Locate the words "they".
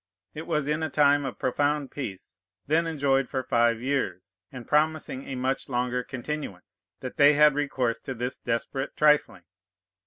7.17-7.33